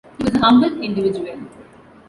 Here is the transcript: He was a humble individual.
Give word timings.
He 0.17 0.23
was 0.23 0.33
a 0.33 0.39
humble 0.39 0.81
individual. 0.81 1.39